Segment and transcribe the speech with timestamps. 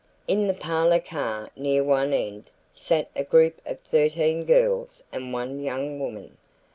[0.27, 5.59] In the parlor car near one end sat a group of thirteen girls and one
[5.59, 6.37] young woman.